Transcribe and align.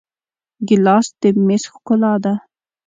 ګیلاس 0.67 1.07
د 1.21 1.23
میز 1.45 1.63
ښکلا 1.73 2.13
ده. 2.23 2.33